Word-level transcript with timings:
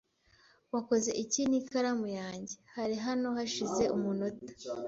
Wakoze 0.73 1.09
iki 1.23 1.41
n'ikaramu 1.49 2.07
yanjye? 2.19 2.55
Hari 2.75 2.95
hano 3.05 3.27
hashize 3.37 3.83
umunota. 3.95 4.51